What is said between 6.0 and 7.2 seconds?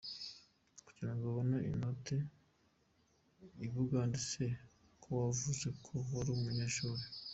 warumunyeshuri